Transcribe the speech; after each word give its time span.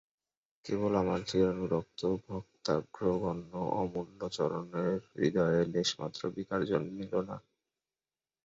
কেবল 0.65 0.91
আমার 0.95 1.19
চিরানুরক্ত 1.27 2.01
ভক্তাগ্রগণ্য 2.25 3.51
অমূল্যচরণের 3.79 4.93
হৃদয়ে 5.11 5.61
লেশমাত্র 5.73 6.21
বিকার 6.35 6.61
জন্মিল 6.71 7.13
না। 7.29 7.37